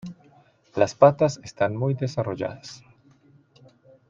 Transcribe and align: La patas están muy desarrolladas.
La 0.75 0.87
patas 0.97 1.39
están 1.43 1.75
muy 1.75 1.93
desarrolladas. 1.93 2.81